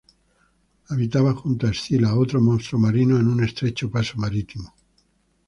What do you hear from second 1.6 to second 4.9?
a Escila, otro monstruo marino, en un estrecho paso marítimo.